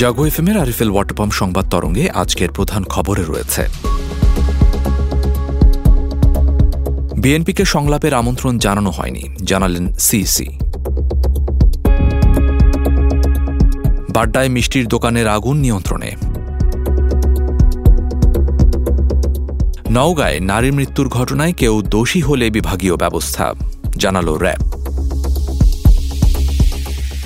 জাগো 0.00 0.22
এফএমের 0.26 0.56
আরিফেল 0.58 0.90
ওয়াটারপাম্প 0.92 1.32
সংবাদ 1.32 1.66
তরঙ্গে 1.70 2.04
আজকের 2.22 2.50
প্রধান 2.56 2.82
খবরে 2.84 3.24
রয়েছে। 3.24 3.62
বিএনপিকে 7.22 7.64
সংলাপের 7.64 8.14
আমন্ত্রণ 8.14 8.58
জানানো 8.58 8.90
হয়নি, 8.90 9.24
জানালেন 9.42 9.86
সিসি 9.98 10.48
বাড্ডায় 14.14 14.48
মিষ্টির 14.48 14.86
দোকানের 14.88 15.26
আগুন 15.28 15.56
নিয়ন্ত্রণে। 15.64 16.10
নওগাঁয় 19.96 20.38
নারী 20.50 20.70
মৃত্যুর 20.70 21.08
ঘটনায় 21.08 21.52
কেউ 21.52 21.74
দোষী 21.94 22.20
হলে 22.20 22.46
বিভাগীয় 22.50 22.94
ব্যবস্থা, 22.96 23.46
জানাল 24.02 24.28
র্যাব। 24.44 24.69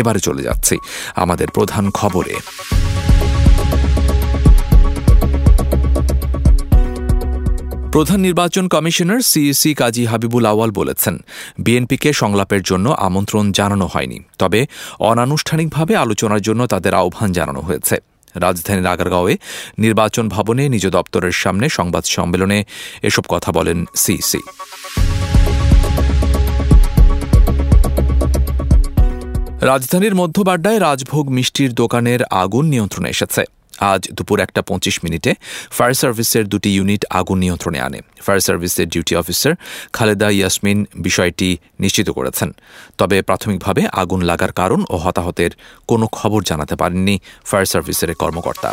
এবারে 0.00 0.20
চলে 0.28 0.42
যাচ্ছি 0.48 0.74
আমাদের 1.22 1.48
প্রধান 1.56 1.84
খবরে। 1.98 2.34
প্রধান 7.94 8.20
নির্বাচন 8.26 8.64
কমিশনার 8.74 9.20
সিইসি 9.30 9.70
কাজী 9.80 10.04
হাবিবুল 10.10 10.44
আওয়াল 10.52 10.70
বলেছেন, 10.80 11.14
বিএনপিকে 11.64 12.10
সংলাপের 12.22 12.62
জন্য 12.70 12.86
আমন্ত্রণ 13.06 13.44
জানানো 13.58 13.86
হয়নি। 13.92 14.18
তবে 14.40 14.60
অনানুষ্ঠানিকভাবে 15.10 15.92
আলোচনার 16.04 16.42
জন্য 16.48 16.60
তাদের 16.72 16.92
আহ্বান 17.00 17.30
জানানো 17.38 17.60
হয়েছে। 17.68 17.96
রাজধানীর 18.44 18.86
আগারগাঁওয়ে 18.94 19.34
নির্বাচন 19.84 20.24
ভবনে 20.34 20.62
নিজ 20.74 20.84
দপ্তরের 20.96 21.34
সামনে 21.42 21.66
সংবাদ 21.78 22.04
সম্মেলনে 22.16 22.58
এসব 23.08 23.24
কথা 23.34 23.50
বলেন 23.58 23.78
সিইসি 24.02 24.40
রাজধানীর 29.68 30.14
মধ্যবাড্ডায় 30.14 30.80
রাজভোগ 30.80 31.24
মিষ্টির 31.36 31.70
দোকানের 31.74 32.20
আগুন 32.42 32.64
নিয়ন্ত্রণে 32.68 33.08
এসেছে। 33.08 33.42
আজ 33.92 34.02
দুপুর 34.16 34.38
একটা 34.40 34.60
পঁচিশ 34.62 34.96
মিনিটে 35.04 35.30
ফায়ার 35.76 35.94
সার্ভিসের 35.94 36.44
দুটি 36.48 36.70
ইউনিট 36.76 37.02
আগুন 37.10 37.38
নিয়ন্ত্রণে 37.38 37.80
আনে। 37.80 38.00
ফায়ার 38.22 38.40
সার্ভিসের 38.40 38.86
ডিউটি 38.88 39.14
অফিসার 39.16 39.52
খালেদা 39.92 40.28
ইয়াসমিন 40.30 40.78
বিষয়টি 40.96 41.48
নিশ্চিত 41.80 42.08
করেছেন। 42.10 42.48
তবে 42.98 43.16
প্রাথমিকভাবে 43.22 43.82
আগুন 43.92 44.20
লাগার 44.30 44.52
কারণ 44.52 44.80
ও 44.90 44.96
হতাহতের 45.04 45.50
কোনো 45.88 46.06
খবর 46.18 46.40
জানাতে 46.42 46.74
পারেননি 46.76 47.14
ফায়ার 47.44 47.66
সার্ভিসের 47.72 48.10
কর্মকর্তা। 48.14 48.70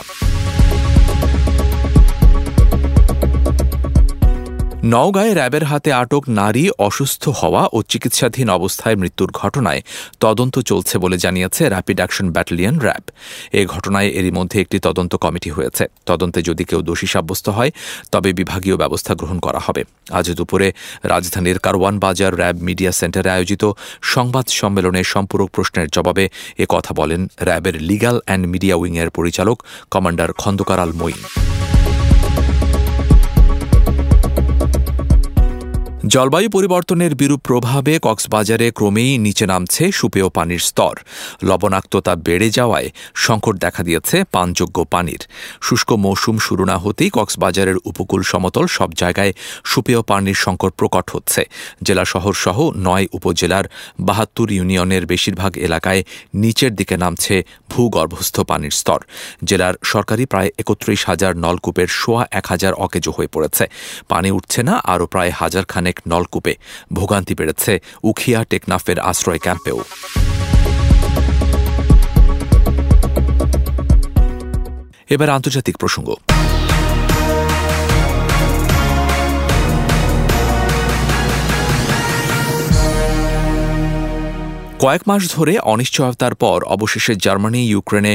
নওগাঁয় 4.88 5.34
র্যাবের 5.34 5.66
হাতে 5.66 5.90
আটক 5.94 6.24
নারী 6.40 6.64
অসুস্থ 6.80 7.24
হওয়া 7.40 7.64
ও 7.74 7.78
চিকিৎসাধীন 7.90 8.48
অবস্থায় 8.50 8.96
মৃত্যুর 8.96 9.30
ঘটনায় 9.42 9.82
তদন্ত 10.20 10.56
চলছে 10.70 10.96
বলে 10.98 11.18
জানিয়েছে 11.18 11.62
র্যাপিড 11.70 11.98
অ্যাকশন 12.00 12.28
ব্যাটালিয়ন 12.36 12.76
র্যাব 12.80 13.04
এ 13.54 13.62
ঘটনায় 13.66 14.10
এরই 14.10 14.32
মধ্যে 14.32 14.58
একটি 14.62 14.78
তদন্ত 14.80 15.14
কমিটি 15.16 15.50
হয়েছে। 15.50 15.84
তদন্তে 16.06 16.40
যদি 16.42 16.64
কেউ 16.70 16.80
দোষী 16.82 17.08
সাব্যস্ত 17.08 17.48
হয়, 17.50 17.72
তবে 18.12 18.30
বিভাগীয় 18.34 18.76
ব্যবস্থা 18.78 19.12
গ্রহণ 19.20 19.38
করা 19.40 19.60
হবে। 19.60 19.82
আজ 20.12 20.28
দুপুরে 20.40 20.68
রাজধানীর 21.04 21.58
কারওয়ান 21.60 21.96
বাজার 22.00 22.32
র্যাব 22.42 22.58
মিডিয়া 22.68 22.92
সেন্টারে 22.92 23.30
আয়োজিত 23.30 23.64
সংবাদ 24.14 24.46
সম্মেলনে 24.60 25.02
সম্পূরক 25.14 25.50
প্রশ্নের 25.56 25.88
জবাবে 25.96 26.26
এ 26.58 26.66
কথা 26.70 26.92
বলেন 26.94 27.22
র্যাবের 27.48 27.76
লিগাল 27.90 28.18
অ্যান্ড 28.26 28.44
মিডিয়া 28.54 28.76
উইংয়ের 28.82 29.10
পরিচালক 29.10 29.58
কমান্ডার 29.92 30.30
খন্দকার 30.34 30.80
আল 30.80 30.94
মঈন 31.02 31.22
জলবায়ু 36.14 36.50
পরিবর্তনের 36.50 37.14
বিরূপ 37.22 37.42
প্রভাবে 37.50 37.94
কক্সবাজারে 38.08 38.68
ক্রমেই 38.72 39.12
নিচে 39.26 39.46
নামছে 39.52 39.84
সুপেয় 40.00 40.30
পানির 40.38 40.62
স্তর। 40.70 40.96
লবণাক্ততা 41.44 42.14
বেড়ে 42.28 42.50
যাওয়ায় 42.50 42.90
সংকট 43.26 43.56
দেখা 43.66 43.82
দিয়েছে 43.84 44.18
পানযোগ্য 44.36 44.78
পানির। 44.94 45.22
শুষ্ক 45.62 45.90
মৌসুম 46.06 46.36
শুরু 46.48 46.64
না 46.66 46.78
হতেই 46.78 47.10
কক্সবাজারের 47.10 47.78
উপকূল 47.90 48.22
সমতল 48.32 48.66
সব 48.78 48.90
জায়গায় 48.94 49.32
সুপেয় 49.72 50.02
পানির 50.02 50.38
সংকট 50.46 50.72
প্রকট 50.80 51.06
হচ্ছে। 51.16 51.42
জেলা 51.84 52.06
শহর 52.06 52.34
সহ 52.46 52.58
নয় 52.88 53.06
উপজেলার 53.18 53.66
বাহাত্তর 54.00 54.48
ইউনিয়নের 54.52 55.04
বেশিরভাগ 55.06 55.52
এলাকায় 55.68 56.02
নিচের 56.34 56.72
দিকে 56.76 56.96
নামছে 56.98 57.36
ভূগর্ভস্থ 57.72 58.36
পানির 58.50 58.74
স্তর। 58.80 59.00
জেলার 59.44 59.76
সরকারি 59.84 60.24
প্রায় 60.26 60.50
একত্রিশ 60.62 61.02
হাজার 61.06 61.34
নলকূপের 61.38 61.90
সোয়া 62.00 62.24
এক 62.32 62.46
হাজার 62.48 62.74
অকেজো 62.86 63.12
হয়ে 63.18 63.34
পড়েছে। 63.34 63.66
পানি 64.08 64.30
উঠছে 64.32 64.60
না, 64.64 64.74
আরও 64.94 65.06
প্রায় 65.06 65.34
হাজার 65.42 65.66
খানেক 65.74 65.97
নলকূপে। 66.08 66.56
ভোগান্তি 66.94 67.34
বেড়েছে 67.36 67.80
উখিয়া 68.04 68.44
টেকনাফের 68.44 69.00
আশ্রয় 69.00 69.40
ক্যাম্পেও। 69.40 69.84
এবার 75.10 75.30
আন্তর্জাতিক 75.30 75.78
প্রসঙ্গ। 75.78 76.16
কয়েক 84.84 85.04
মাস 85.10 85.22
ধরে 85.36 85.54
অনিশ্চয়তার 85.74 86.36
পর 86.44 86.58
অবশেষে 86.76 87.14
জার্মানি, 87.26 87.62
ইউক্রেনে 87.74 88.14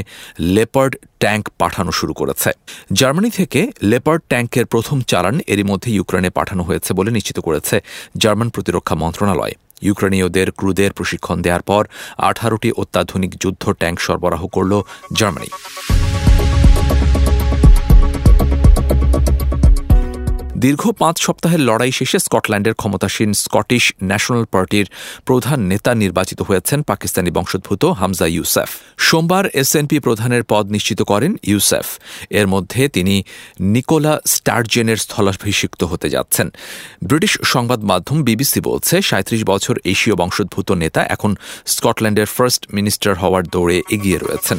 লেপার্ড 0.54 0.92
ট্যাঙ্ক 1.22 1.44
পাঠানো 1.60 1.92
শুরু 1.98 2.12
করেছে। 2.20 2.50
জার্মানি 2.92 3.30
থেকে 3.30 3.60
লেপার্ড 3.82 4.22
ট্যাঙ্কের 4.30 4.66
প্রথম 4.66 4.98
চালান 5.10 5.36
এরই 5.52 5.64
মধ্যে 5.70 5.90
ইউক্রেনে 5.96 6.30
পাঠানো 6.30 6.62
হয়েছে 6.62 6.90
বলে 6.98 7.10
নিশ্চিত 7.10 7.38
করেছে 7.40 7.76
জার্মান 8.22 8.48
প্রতিরক্ষা 8.54 8.94
মন্ত্রণালয়। 8.94 9.54
ইউক্রেনীয়দের 9.82 10.48
ক্রুদের 10.58 10.90
প্রশিক্ষণ 10.92 11.36
দেওয়ার 11.42 11.64
পর 11.70 11.82
আঠারোটি 12.28 12.68
অত্যাধুনিক 12.82 13.32
যুদ্ধ 13.42 13.64
ট্যাঙ্ক 13.80 13.98
সরবরাহ 14.06 14.42
করল 14.46 14.72
জার্মানি। 15.18 15.48
দীর্ঘ 20.64 20.82
পাঁচ 21.00 21.16
সপ্তাহের 21.26 21.62
লড়াই 21.68 21.92
শেষে 21.98 22.18
স্কটল্যান্ডের 22.26 22.78
ক্ষমতাসীন 22.80 23.30
স্কটিশ 23.44 23.84
ন্যাশনাল 24.10 24.44
পার্টির 24.52 24.86
প্রধান 25.28 25.58
নেতা 25.72 25.90
নির্বাচিত 26.02 26.40
হয়েছেন 26.48 26.78
পাকিস্তানি 26.90 27.30
বংশোদ্ভূত 27.36 27.82
হামজা 28.00 28.26
ইউসেফ। 28.36 28.70
সোমবার 29.08 29.44
এসএনপি 29.62 29.96
প্রধানের 30.06 30.42
পদ 30.52 30.64
নিশ্চিত 30.76 31.00
করেন 31.02 31.32
ইউসেফ। 31.50 31.86
এর 32.40 32.46
মধ্যে 32.54 32.82
তিনি 32.96 33.14
নিকোলা 33.74 34.14
স্টার্জেনের 34.34 34.98
স্থলাভিষিক্ত 35.04 35.80
হতে 35.90 36.08
যাচ্ছেন। 36.14 36.46
ব্রিটিশ 37.08 37.32
সংবাদ 37.54 37.80
মাধ্যম 37.90 38.18
বিবিসি 38.28 38.60
বলছে 38.68 38.94
সাঁত্রিশ 39.10 39.42
বছর 39.52 39.74
এশীয় 39.92 40.14
বংশোদ্ভূত 40.20 40.68
নেতা 40.82 41.00
এখন 41.14 41.30
স্কটল্যান্ডের 41.74 42.28
ফার্স্ট 42.36 42.62
মিনিস্টার 42.76 43.12
হওয়ার 43.22 43.42
দৌড়ে 43.52 43.76
এগিয়ে 43.94 44.18
রয়েছেন। 44.18 44.58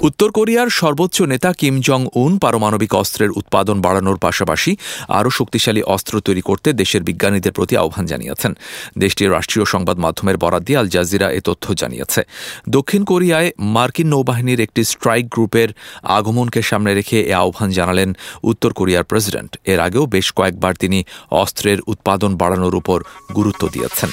উত্তর 0.00 0.30
কোরিয়ার 0.30 0.70
সর্বোচ্চ 0.70 1.22
নেতা 1.22 1.52
কিম 1.52 1.80
জং 1.80 2.00
উন 2.14 2.32
পারমাণবিক 2.38 2.94
অস্ত্রের 2.94 3.30
উৎপাদন 3.30 3.80
বাড়ানোর 3.80 4.18
পাশাপাশি 4.18 4.76
আরও 5.08 5.30
শক্তিশালী 5.30 5.82
অস্ত্র 5.82 6.20
তৈরি 6.20 6.42
করতে 6.42 6.72
দেশের 6.72 7.02
বিজ্ঞানীদের 7.02 7.52
প্রতি 7.52 7.76
আহ্বান 7.76 8.06
জানিয়েছেন। 8.06 8.52
দেশটির 8.98 9.32
রাষ্ট্রীয় 9.32 9.64
সংবাদ 9.64 9.96
মাধ্যমের 9.98 10.36
বরাদ 10.36 10.62
দিয়ে 10.64 10.78
আল 10.78 10.88
জাজিরা 10.88 11.28
এ 11.38 11.40
তথ্য 11.44 11.74
জানিয়েছে। 11.74 12.20
দক্ষিণ 12.68 13.04
কোরিয়ায় 13.04 13.52
মার্কিন 13.58 14.08
নৌবাহিনীর 14.08 14.60
একটি 14.60 14.84
স্ট্রাইক 14.84 15.26
গ্রুপের 15.28 15.68
আগমনকে 16.02 16.62
সামনে 16.62 16.94
রেখে 16.94 17.18
এ 17.20 17.34
আহ্বান 17.34 17.70
জানালেন 17.72 18.10
উত্তর 18.42 18.72
কোরিয়ার 18.72 19.04
প্রেসিডেন্ট। 19.04 19.50
এর 19.64 19.80
আগেও 19.80 20.06
বেশ 20.06 20.32
কয়েকবার 20.32 20.72
তিনি 20.74 21.04
অস্ত্রের 21.30 21.78
উৎপাদন 21.86 22.30
বাড়ানোর 22.36 22.74
উপর 22.74 22.98
গুরুত্ব 23.34 23.62
দিয়েছেন। 23.68 24.10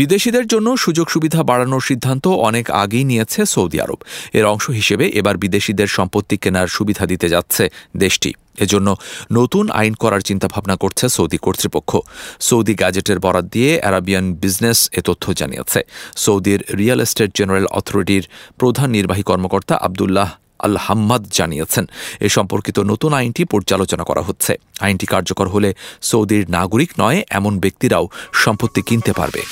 বিদেশিদের 0.00 0.46
জন্য 0.52 0.68
সুযোগ 0.84 1.06
সুবিধা 1.14 1.40
বাড়ানোর 1.50 1.86
সিদ্ধান্ত 1.90 2.24
অনেক 2.48 2.66
আগেই 2.82 3.04
নিয়েছে 3.10 3.40
সৌদি 3.54 3.78
আরব। 3.84 4.00
এর 4.38 4.44
অংশ 4.52 4.66
হিসেবে 4.78 5.04
এবার 5.20 5.36
বিদেশিদের 5.44 5.88
সম্পত্তি 5.96 6.36
কেনার 6.42 6.68
সুবিধা 6.76 7.04
দিতে 7.12 7.26
যাচ্ছে 7.34 7.64
দেশটি। 8.04 8.30
এজন্য 8.64 8.88
নতুন 9.38 9.64
আইন 9.80 9.94
করার 10.02 10.22
চিন্তাভাবনা 10.28 10.76
করছে 10.82 11.04
সৌদি 11.16 11.38
কর্তৃপক্ষ। 11.46 11.90
সৌদি 12.48 12.74
গ্যাজেটের 12.80 13.18
বরাদ 13.24 13.46
দিয়ে 13.54 13.70
অ্যারাবিয়ান 13.82 14.26
বিজনেস 14.42 14.78
এ 14.98 15.00
তথ্য 15.08 15.24
জানিয়েছে। 15.40 15.80
সৌদির 16.24 16.60
রিয়েল 16.78 17.00
এস্টেট 17.04 17.30
জেনারেল 17.38 17.66
অথরিটির 17.78 18.24
প্রধান 18.60 18.88
নির্বাহী 18.96 19.24
কর্মকর্তা 19.30 19.74
আবদুল্লাহ 19.86 20.28
আল 20.62 20.76
হাম্মাদ 20.76 21.22
জানিয়েছেন। 21.32 21.84
এ 22.20 22.28
সম্পর্কিত 22.28 22.78
নতুন 22.78 23.12
আইনটি 23.12 23.44
পর্যালোচনা 23.44 24.04
করা 24.04 24.22
হচ্ছে। 24.22 24.52
আইনটি 24.80 25.06
কার্যকর 25.06 25.48
হলে 25.48 25.70
সৌদির 26.02 26.44
নাগরিক 26.50 26.90
নয়, 26.98 27.18
এমন 27.30 27.52
ব্যক্তিরাও 27.58 28.04
সম্পত্তি 28.32 28.80
কিনতে 28.82 29.12
পারবে। 29.12 29.42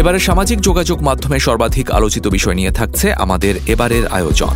এবারে 0.00 0.18
সামাজিক 0.18 0.60
যোগাযোগ 0.60 1.02
মাধ্যমে 1.02 1.38
সর্বাধিক 1.38 1.90
আলোচিত 1.90 2.24
বিষয় 2.28 2.54
নিয়ে 2.54 2.70
থাকছে 2.70 3.06
আমাদের 3.14 3.54
এবারের 3.66 4.04
আয়োজন। 4.08 4.54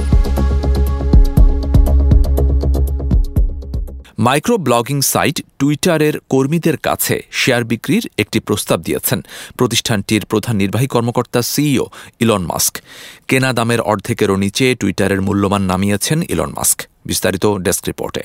মাইক্রো 4.19 4.57
ব্লগিং 4.59 4.99
সাইট 5.13 5.37
টুইটারের 5.59 6.15
কর্মীদের 6.29 6.77
কাছে 6.77 7.23
শেয়ার 7.33 7.65
বিক্রির 7.65 8.05
একটি 8.19 8.41
প্রস্তাব 8.41 8.79
দিয়েছেন 8.83 9.19
প্রতিষ্ঠানটির 9.59 10.23
প্রধান 10.25 10.57
নির্বাহী 10.57 10.87
কর্মকর্তা 10.87 11.41
সিইও 11.43 11.87
ইলন 12.21 12.43
মাস্ক। 12.47 12.75
কেনা 13.29 13.53
দামের 13.53 13.81
অর্ধেকেরও 13.81 14.37
নিচে 14.37 14.75
টুইটারের 14.75 15.21
মূল্যমান 15.23 15.63
নামিয়েছেন 15.63 16.23
ইলন 16.29 16.51
মাস্ক। 16.57 16.83
বিস্তারিত 17.07 17.47
ডেস্ক 17.47 17.83
রিপোর্টে। 17.87 18.23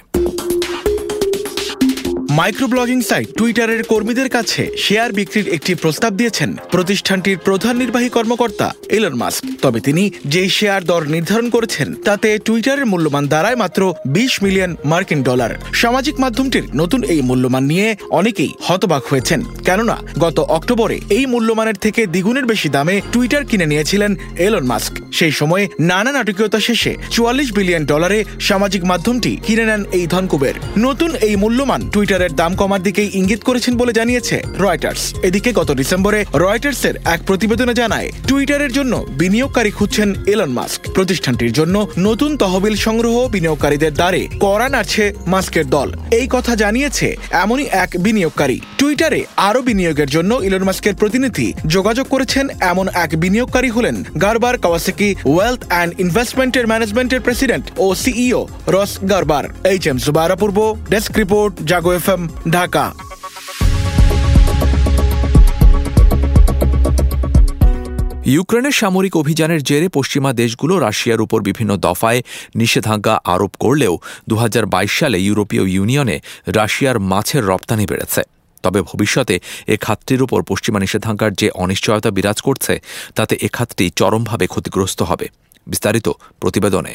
মাইক্রোব্লগিং 2.40 3.00
সাইট 3.10 3.28
টুইটারের 3.38 3.82
কর্মীদের 3.92 4.30
কাছে 4.30 4.62
শেয়ার 4.86 5.12
বিক্রির 5.18 5.48
একটি 5.56 5.72
প্রস্তাব 5.76 6.12
দিয়েছেন 6.20 6.50
প্রতিষ্ঠানটির 6.74 7.38
প্রধান 7.48 7.76
নির্বাহী 7.82 8.10
কর্মকর্তা 8.10 8.68
এলন 8.98 9.16
মাস্ক। 9.22 9.42
তবে 9.62 9.80
তিনি 9.88 10.04
যেই 10.34 10.50
শেয়ার 10.50 10.82
দর 10.86 11.02
নির্ধারণ 11.16 11.48
করেছেন, 11.50 11.88
তাতে 12.08 12.30
টুইটারের 12.46 12.86
মূল্যমান 12.86 13.26
দাঁড়ায় 13.34 13.62
মাত্র 13.64 13.82
বিশ 14.16 14.34
মিলিয়ন 14.44 14.72
মার্কিন 14.92 15.20
ডলার। 15.24 15.52
সামাজিক 15.82 16.16
মাধ্যমটির 16.24 16.66
নতুন 16.74 17.02
এই 17.14 17.22
মূল্যমান 17.30 17.64
নিয়ে 17.64 17.88
অনেকেই 18.20 18.52
হতবাক 18.68 19.04
হয়েছেন। 19.06 19.40
কেননা, 19.68 19.96
গত 20.20 20.38
অক্টোবরে 20.58 20.98
এই 21.18 21.26
মূল্যমানের 21.34 21.78
থেকে 21.86 22.02
দ্বিগুণের 22.14 22.46
বেশি 22.46 22.70
দামে 22.76 22.96
টুইটার 23.14 23.44
কিনে 23.50 23.68
নিয়েছিলেন 23.72 24.12
এলন 24.48 24.66
মাস্ক। 24.72 24.94
সেই 25.18 25.34
সময়ে 25.40 25.66
নানা 25.92 26.12
নাটকীয়তা 26.12 26.60
শেষে 26.68 26.92
চুয়াল্লিশ 27.14 27.50
বিলিয়ন 27.58 27.84
ডলারে 27.92 28.20
সামাজিক 28.40 28.84
মাধ্যমটি 28.92 29.32
কিনে 29.46 29.66
নেন 29.70 29.82
এই 29.98 30.06
ধনকুবের। 30.14 30.56
নতুন 30.78 31.12
এই 31.28 31.36
মূল্যমান 31.44 31.82
টুইটার 31.94 32.20
শেয়ারের 32.22 32.42
দাম 32.44 32.54
কমার 32.62 32.82
দিকেই 32.88 33.10
ইঙ্গিত 33.20 33.42
করেছেন 33.48 33.74
বলে 33.82 33.94
জানিয়েছে 34.00 34.38
রয়টার্স। 34.64 35.04
এদিকে 35.28 35.50
গত 35.60 35.70
ডিসেম্বরে 35.80 36.20
রয়টার্সের 36.44 36.96
এক 37.14 37.20
প্রতিবেদনে 37.28 37.74
জানায়, 37.82 38.08
টুইটারের 38.30 38.72
জন্য 38.78 38.94
বিনিয়োগকারী 39.22 39.72
খুঁজছেন 39.78 40.10
এলন 40.34 40.52
মাস্ক। 40.58 40.80
প্রতিষ্ঠানটির 40.98 41.54
জন্য 41.60 41.76
নতুন 42.08 42.32
তহবিল 42.42 42.76
সংগ্রহ 42.86 43.16
বিনিয়োগকারীদের 43.36 43.94
দ্বারে 44.00 44.22
করা 44.46 44.68
নাড়ছে 44.74 45.04
মাস্কের 45.34 45.66
দল। 45.76 45.90
এই 46.20 46.28
কথা 46.36 46.54
জানিয়েছে 46.64 47.08
এমনই 47.44 47.68
এক 47.84 47.90
বিনিয়োগকারী। 48.06 48.58
টুইটারে 48.80 49.22
আরও 49.48 49.62
বিনিয়োগের 49.70 50.10
জন্য 50.16 50.32
ইলন 50.48 50.64
মাস্কের 50.70 50.96
প্রতিনিধি 51.02 51.48
যোগাযোগ 51.76 52.06
করেছেন 52.14 52.46
এমন 52.72 52.86
এক 53.04 53.12
বিনিয়োগকারী 53.24 53.70
হলেন 53.76 53.96
গারবার 54.24 54.56
কাওয়াসাকি 54.64 55.10
ওয়েলথ 55.34 55.62
অ্যান্ড 55.70 55.92
ইনভেস্টমেন্টের 56.04 56.66
ম্যানেজমেন্টের 56.72 57.22
প্রেসিডেন্ট 57.26 57.66
ও 57.84 57.86
CEO 58.02 58.42
Ross 58.76 58.92
গারবার। 59.12 59.44
H 59.72 59.84
M 59.88 59.98
Jubara 60.06 60.36
পূর্ব, 60.42 60.58
desk 60.94 61.14
report, 61.22 61.54
Jago 61.70 61.92
F 61.98 62.06
FM 62.12 62.28
Dhaka. 62.52 62.86
ইউক্রেনের 68.26 68.72
সামরিক 68.72 69.14
অভিযানের 69.18 69.62
জেরে 69.64 69.88
পশ্চিমা 69.90 70.34
দেশগুলো 70.34 70.80
রাশিয়ার 70.80 71.22
উপর 71.22 71.42
বিভিন্ন 71.42 71.78
দফায় 71.78 72.22
নিষেধাজ্ঞা 72.56 73.16
আরোপ 73.26 73.54
করলেও 73.60 73.94
দু 74.30 74.36
হাজার 74.36 74.66
বাইশ 74.66 75.00
সালে 75.00 75.18
ইউরোপীয় 75.22 75.64
ইউনিয়নে 75.70 76.18
রাশিয়ার 76.48 76.98
মাছের 77.12 77.44
রপ্তানি 77.46 77.86
বেড়েছে। 77.86 78.22
তবে 78.64 78.82
ভবিষ্যতে 78.82 79.40
এ 79.68 79.76
খাতটির 79.78 80.22
উপর 80.22 80.44
পশ্চিমা 80.44 80.80
নিষেধাজ্ঞার 80.80 81.34
যে 81.34 81.48
অনিশ্চয়তা 81.64 82.10
বিরাজ 82.12 82.42
করছে, 82.42 82.74
তাতে 83.16 83.34
এ 83.42 83.48
খাতটি 83.48 83.86
চরমভাবে 83.96 84.46
ক্ষতিগ্রস্ত 84.48 85.02
হবে। 85.02 85.28
বিস্তারিত 85.68 86.08
প্রতিবেদনে। 86.40 86.94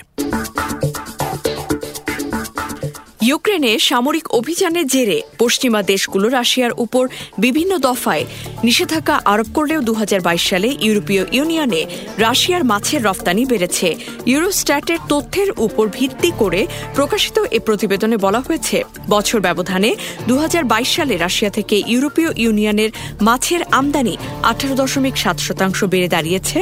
ইউক্রেনে 3.29 3.73
সামরিক 3.89 4.27
অভিযানের 4.39 4.87
জেরে 4.95 5.19
পশ্চিমা 5.43 5.81
দেশগুলো 5.93 6.27
রাশিয়ার 6.39 6.73
উপর 6.85 7.05
বিভিন্ন 7.45 7.73
দফায় 7.87 8.25
নিষেধাজ্ঞা 8.67 9.17
আরোপ 9.33 9.49
করলেও 9.57 9.81
দুহাজার 9.89 10.21
বাইশ 10.27 10.45
সালে 10.51 10.69
ইউরোপীয় 10.87 11.25
ইউনিয়নে 11.37 11.83
রাশিয়ার 12.25 12.65
মাছের 12.71 13.01
রফতানি 13.09 13.43
বেড়েছে। 13.53 13.89
ইউরোস্ট্যাটের 14.33 15.01
তথ্যের 15.11 15.51
উপর 15.67 15.85
ভিত্তি 15.99 16.31
করে 16.41 16.61
প্রকাশিত 16.97 17.37
এ 17.57 17.59
প্রতিবেদনে 17.67 18.17
বলা 18.27 18.41
হয়েছে, 18.47 18.77
বছর 19.15 19.39
ব্যবধানে 19.47 19.91
দু 20.29 20.35
হাজার 20.43 20.65
বাইশ 20.73 20.91
সালে 20.97 21.15
রাশিয়া 21.25 21.51
থেকে 21.57 21.77
ইউরোপীয় 21.93 22.31
ইউনিয়নের 22.43 22.91
মাছের 23.27 23.63
আমদানি 23.79 24.15
আঠারো 24.51 24.75
দশমিক 24.83 25.15
সাত 25.23 25.37
শতাংশ 25.47 25.79
বেড়ে 25.93 26.09
দাঁড়িয়েছে, 26.15 26.59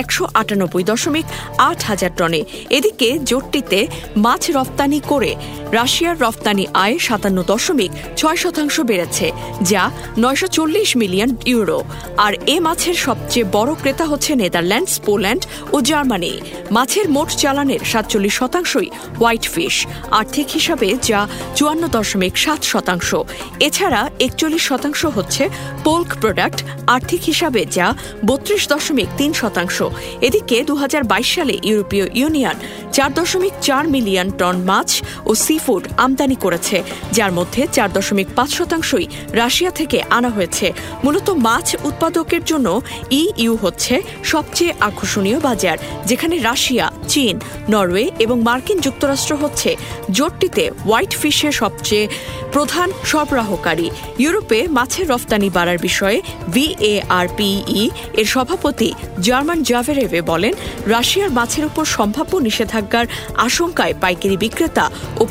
একশো 0.00 0.24
আটানব্বই 0.40 0.84
দশমিক 0.90 1.26
আট 1.68 1.78
হাজার 1.88 2.12
টনে। 2.18 2.40
এদিকে 2.76 3.08
জোটটিতে 3.28 3.78
মাছ 4.24 4.42
রপ্তানি 4.56 5.00
করে 5.12 5.32
রাশিয়ার 6.00 6.22
রপ্তানি 6.26 6.64
আয় 6.84 6.96
সাতান্ন 7.06 7.38
দশমিক 7.52 7.92
ছয় 8.20 8.38
শতাংশ 8.42 8.76
বেড়েছে, 8.90 9.26
যা 9.70 9.82
নয়শো 10.22 10.48
চল্লিশ 10.56 10.90
মিলিয়ন 11.02 11.30
ইউরো। 11.52 11.78
আর 12.24 12.32
এ 12.54 12.56
মাছের 12.66 12.96
সবচেয়ে 13.06 13.50
বড় 13.56 13.70
ক্রেতা 13.80 14.04
হচ্ছে 14.10 14.32
নেদারল্যান্ডস, 14.42 14.94
পোল্যান্ড 15.06 15.42
ও 15.74 15.76
জার্মানি। 15.88 16.32
মাছের 16.76 17.06
মোট 17.16 17.28
চালানের 17.42 17.82
সাতচল্লিশ 17.90 18.34
শতাংশই 18.40 18.88
হোয়াইট 19.18 19.44
ফিশ, 19.54 19.76
আর্থিক 20.20 20.46
হিসাবে 20.56 20.88
যা 21.08 21.20
চুয়ান্ন 21.56 21.84
দশমিক 21.96 22.34
সাত 22.44 22.60
শতাংশ। 22.72 23.08
এছাড়া 23.66 24.00
একচল্লিশ 24.26 24.62
শতাংশ 24.70 25.00
হচ্ছে 25.16 25.44
পোল্ক 25.86 26.10
প্রোডাক্ট, 26.22 26.58
আর্থিক 26.94 27.22
হিসাবে 27.30 27.60
যা 27.76 27.86
বত্রিশ 28.28 28.62
দশমিক 28.72 29.08
তিন 29.18 29.30
শতাংশ। 29.40 29.76
এদিকে 30.26 30.56
দু 30.68 30.74
হাজার 30.82 31.02
বাইশ 31.12 31.28
সালে 31.36 31.54
ইউরোপীয় 31.68 32.06
ইউনিয়ন 32.20 32.56
চার 32.96 33.10
দশমিক 33.18 33.54
চার 33.66 33.84
মিলিয়ন 33.94 34.28
টন 34.40 34.56
মাছ 34.70 34.90
ও 35.28 35.32
সি 35.44 35.56
ফুড 35.64 35.84
আমদানি 36.04 36.36
করেছে, 36.44 36.76
যার 37.16 37.32
মধ্যে 37.38 37.62
চার 37.76 37.90
দশমিক 37.96 38.28
পাঁচ 38.36 38.50
শতাংশই 38.58 39.06
রাশিয়া 39.40 39.70
থেকে 39.70 39.98
আনা 40.16 40.30
হয়েছে। 40.36 40.66
মূলত 41.04 41.28
মাছ 41.46 41.66
উৎপাদকের 41.88 42.42
জন্য 42.50 42.68
ইইউ 43.20 43.54
হচ্ছে 43.64 43.94
সবচেয়ে 44.32 44.72
আকর্ষণীয় 44.88 45.38
বাজার, 45.48 45.76
যেখানে 46.06 46.36
রাশিয়া, 46.48 46.86
চীন, 47.12 47.34
নরওয়ে 47.72 48.06
এবং 48.24 48.36
মার্কিন 48.48 48.78
যুক্তরাষ্ট্র 48.86 49.32
হচ্ছে 49.42 49.70
জোটটিতে 50.16 50.64
হোয়াইট 50.84 51.12
ফিশের 51.20 51.54
সবচেয়ে 51.62 52.04
প্রধান 52.54 52.88
সরবরাহকারী। 53.10 53.88
ইউরোপে 54.22 54.58
মাছের 54.76 55.06
রফতানি 55.12 55.48
বাড়ার 55.56 55.78
বিষয়ে 55.86 56.18
ভিএআরপিই 56.54 57.56
এর 58.20 58.26
সভাপতি 58.34 58.90
জার্মান 59.26 59.58
জাভেরেভে 59.68 60.20
বলেন, 60.30 60.54
রাশিয়ার 60.94 61.30
মাছের 61.38 61.64
উপর 61.70 61.84
সম্ভাব্য 61.96 62.32
নিষেধাজ্ঞার 62.46 63.06
আশঙ্কায় 63.46 63.94
পাইকারি 64.02 64.36
বিক্রেতা 64.44 64.86
ও 65.20 65.22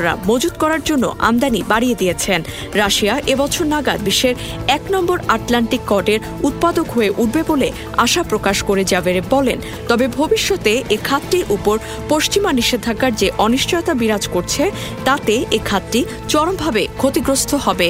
প্রসেসররা 0.00 0.28
মজুত 0.30 0.54
করার 0.62 0.82
জন্য 0.88 1.04
আমদানি 1.28 1.60
বাড়িয়ে 1.72 1.98
দিয়েছেন। 2.00 2.40
রাশিয়া 2.82 3.14
এবছর 3.32 3.66
নাগাদ 3.74 4.00
বিশ্বের 4.08 4.34
এক 4.76 4.82
নম্বর 4.94 5.18
আটলান্টিক 5.28 5.82
কডের 5.86 6.20
উৎপাদক 6.42 6.86
হয়ে 6.90 7.10
উঠবে 7.22 7.42
বলে 7.50 7.68
আশা 8.04 8.22
প্রকাশ 8.22 8.56
করে 8.68 8.82
জাভেরে 8.84 9.22
বলেন। 9.30 9.58
তবে 9.88 10.06
ভবিষ্যতে 10.18 10.72
এ 10.90 10.96
খাতটির 11.04 11.44
উপর 11.56 11.76
পশ্চিমা 12.08 12.50
নিষেধাজ্ঞার 12.52 13.12
যে 13.14 13.28
অনিশ্চয়তা 13.38 13.94
বিরাজ 13.94 14.24
করছে, 14.28 14.62
তাতে 15.04 15.34
এ 15.50 15.58
খাতটি 15.68 16.00
চরমভাবে 16.28 16.82
ক্ষতিগ্রস্ত 16.98 17.50
হবে। 17.66 17.88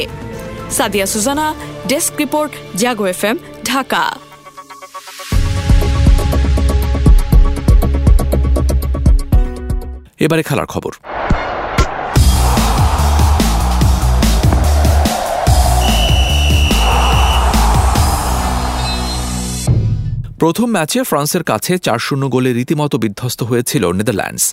Sadia 0.76 1.06
Sujana, 1.06 1.46
desk 1.88 2.12
report, 2.22 2.52
Jago 2.76 3.04
F 3.12 3.22
Dhaka. 3.64 4.04
এবারে 10.24 10.42
খেলার 10.42 10.68
খবর। 10.74 10.92
প্রথম 20.42 20.68
ম্যাচে 20.76 21.00
ফ্রান্সের 21.10 21.44
কাছে 21.50 21.72
চার 21.86 22.00
শূন্য 22.06 22.24
গোলে 22.34 22.50
রীতিমতো 22.58 22.96
বিধ্বস্ত 23.04 23.40
হয়েছিল 23.42 23.84
নেদারল্যান্ডস। 23.98 24.44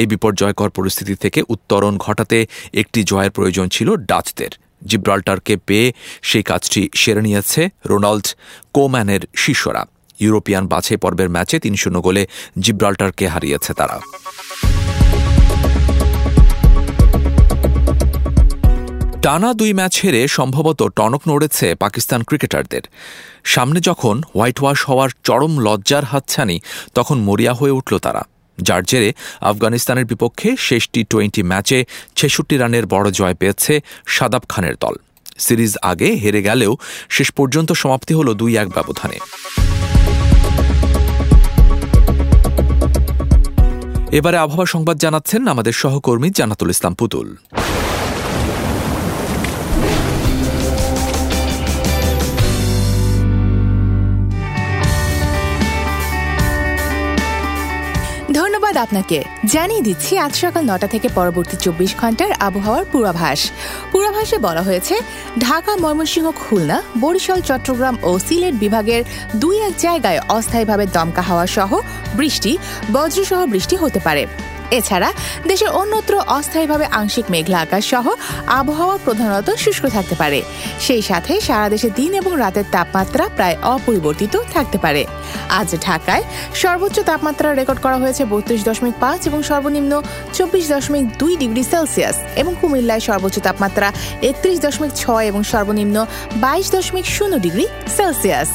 এই 0.00 0.06
বিপর্যয়কর 0.12 0.70
পরিস্থিতি 0.78 1.14
থেকে 1.24 1.40
উত্তরণ 1.54 1.94
ঘটাতে 2.06 2.38
একটি 2.80 3.00
জয়ের 3.10 3.32
প্রয়োজন 3.36 3.66
ছিল 3.68 3.88
ডাচদের। 4.10 4.52
জিব্রাল্টারকে 4.90 5.54
পেয়ে 5.68 5.88
সেই 6.28 6.44
কাজটি 6.50 6.82
সেরে 7.00 7.22
নিয়েছে 7.26 7.62
রোনাল্ড 7.90 8.26
কোম্যানের 8.76 9.22
শিষ্যরা। 9.44 9.82
ইউরোপিয়ান 10.24 10.64
বাছাই 10.72 10.98
পর্বের 11.04 11.30
ম্যাচে 11.34 11.56
তিন 11.64 11.74
শূন্য 11.82 11.96
গোলে 12.06 12.22
জিব্রাল্টারকে 12.64 13.24
হারিয়েছে 13.34 13.72
তারা। 13.80 13.96
টানা 19.26 19.50
দুই 19.60 19.72
ম্যাচ 19.78 19.94
হেরে 20.02 20.22
সম্ভবত 20.38 20.80
টনক 20.96 21.22
নড়েছে 21.30 21.66
পাকিস্তান 21.74 22.20
ক্রিকেটারদের। 22.28 22.84
সামনে 23.54 23.78
যখন 23.88 24.16
হোয়াইট 24.34 24.58
ওয়াশ 24.62 24.80
হওয়ার 24.88 25.10
চরম 25.26 25.52
লজ্জার 25.66 26.04
হাতছানি, 26.10 26.56
তখন 26.94 27.16
মরিয়া 27.28 27.52
হয়ে 27.60 27.76
উঠল 27.78 27.94
তারা। 27.98 28.22
যার 28.58 28.82
জেরে 28.90 29.10
আফগানিস্তানের 29.50 30.06
বিপক্ষে 30.10 30.48
শেষ 30.68 30.82
টি 30.92 31.00
টোয়েন্টি 31.10 31.42
ম্যাচে 31.50 31.78
ছেষট্টি 32.18 32.56
রানের 32.56 32.84
বড় 32.94 33.08
জয় 33.18 33.36
পেয়েছে 33.40 33.72
সাদাব 34.14 34.44
খানের 34.52 34.76
দল। 34.82 34.94
সিরিজ 35.44 35.72
আগে 35.90 36.08
হেরে 36.22 36.40
গেলেও 36.48 36.72
শেষ 37.16 37.28
পর্যন্ত 37.38 37.70
সমাপ্তি 37.82 38.12
হল 38.18 38.28
দুই 38.40 38.52
এক 38.62 38.68
ব্যবধানে। 38.76 39.18
এবারে 44.18 44.38
আবহাওয়া 44.44 44.68
সংবাদ 44.74 44.96
জানাচ্ছেন 45.04 45.40
আমাদের 45.52 45.74
সহকর্মী 45.82 46.28
জানাতুল 46.40 46.68
ইসলাম 46.74 46.94
পুতুল। 47.00 47.28
ধন্যবাদ 58.76 58.88
আপনাকে। 58.88 59.18
জানিয়ে 59.54 59.82
দিচ্ছি 59.82 60.12
আজ 60.24 60.32
সকাল 60.44 60.62
নটা 60.70 60.88
থেকে 60.94 61.08
পরবর্তী 61.18 61.56
চব্বিশ 61.64 61.92
ঘণ্টার 62.00 62.30
আবহাওয়ার 62.48 62.84
পূর্বাভাস। 62.92 63.40
পূর্বাভাসে 63.92 64.36
বলা 64.46 64.62
হয়েছে, 64.62 64.94
ঢাকা, 65.38 65.72
ময়মনসিংহ, 65.76 66.26
খুলনা, 66.42 66.78
বরিশাল, 67.00 67.40
চট্টগ্রাম 67.48 67.94
ও 68.08 68.10
সিলেট 68.26 68.54
বিভাগের 68.64 69.02
দুই 69.42 69.56
এক 69.68 69.74
জায়গায় 69.78 70.20
অস্থায়ীভাবে 70.36 70.84
দমকা 70.96 71.22
হাওয়া 71.28 71.46
সহ 71.56 71.70
বৃষ্টি, 72.18 72.52
বজ্রসহ 72.92 73.40
বৃষ্টি 73.52 73.74
হতে 73.82 74.00
পারে। 74.06 74.22
এছাড়া 74.78 75.10
দেশের 75.46 75.70
অন্যত্র 75.80 76.14
অস্থায়ীভাবে 76.38 76.86
আংশিক 77.00 77.26
মেঘলা 77.30 77.58
আকাশ 77.60 77.84
সহ 77.92 78.06
আবহাওয়া 78.46 78.96
প্রধানত 79.04 79.48
শুষ্ক 79.64 79.84
থাকতে 79.96 80.14
পারে। 80.14 80.42
সেই 80.80 81.02
সাথে 81.02 81.32
সারা 81.40 81.68
দেশে 81.68 81.90
দিন 81.90 82.14
এবং 82.14 82.32
রাতের 82.36 82.66
তাপমাত্রা 82.72 83.24
প্রায় 83.36 83.56
অপরিবর্তিত 83.62 84.34
থাকতে 84.54 84.78
পারে। 84.78 85.02
আজ 85.48 85.68
ঢাকায় 85.86 86.22
সর্বোচ্চ 86.54 86.96
তাপমাত্রা 87.00 87.48
রেকর্ড 87.54 87.80
করা 87.82 87.98
হয়েছে 87.98 88.22
বত্রিশ 88.24 88.60
দশমিক 88.64 88.94
পাঁচ 89.00 89.20
এবং 89.26 89.42
সর্বনিম্ন 89.42 89.92
চব্বিশ 90.32 90.64
দশমিক 90.68 91.04
দুই 91.18 91.36
ডিগ্রি 91.36 91.62
সেলসিয়াস 91.62 92.16
এবং 92.36 92.54
কুমিল্লায় 92.60 93.00
সর্বোচ্চ 93.00 93.38
তাপমাত্রা 93.38 93.92
একত্রিশ 94.22 94.58
দশমিক 94.60 94.92
ছয় 94.96 95.26
এবং 95.26 95.42
সর্বনিম্ন 95.42 96.06
বাইশ 96.36 96.70
দশমিক 96.70 97.06
শূন্য 97.06 97.34
ডিগ্রি 97.38 97.66
সেলসিয়াস। 97.96 98.48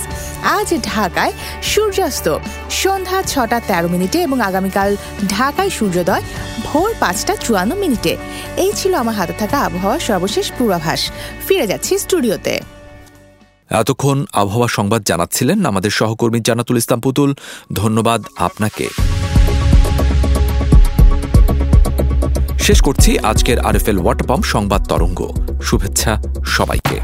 আজ 0.57 0.69
ঢাকায় 0.83 1.33
সূর্যাস্ত 1.61 2.37
সন্ধ্যা 2.81 3.19
ছটা 3.27 3.59
তেরো 3.67 3.87
মিনিটে 3.87 4.21
এবং 4.21 4.41
আগামীকাল 4.41 4.97
ঢাকায় 5.27 5.69
সূর্যোদয়, 6.01 6.24
ভোর 6.67 6.89
পাঁচটা 7.01 7.34
চুয়ান্ন 7.46 7.72
মিনিটে। 7.84 8.13
এই 8.63 8.72
ছিল 8.79 8.93
আমার 9.03 9.15
হাতে 9.20 9.36
থাকা 9.41 9.58
আবহাওয়ার 9.67 10.01
সর্বশেষ 10.10 10.46
পূর্বাভাস। 10.58 11.01
ফিরে 11.48 11.65
যাচ্ছি 11.72 11.93
স্টুডিওতে। 12.03 12.53
এতক্ষণ 13.81 14.17
আবহাওয়া 14.41 14.70
সংবাদ 14.77 15.01
জানাচ্ছিলেন 15.10 15.58
আমাদের 15.72 15.91
সহকর্মী 16.00 16.39
জানাতুল 16.50 16.77
ইসলাম 16.81 17.00
পুতুল। 17.05 17.29
ধন্যবাদ 17.81 18.22
আপনাকে। 18.48 18.86
শেষ 22.65 22.79
করছি 22.88 23.12
আজকের 23.31 23.58
আরএফএল 23.70 23.98
ওয়াটার 24.01 24.25
পাম্প 24.29 24.46
সংবাদ 24.55 24.81
তরঙ্গ। 24.91 25.20
শুভেচ্ছা 25.67 26.12
সবাইকে। 26.58 26.98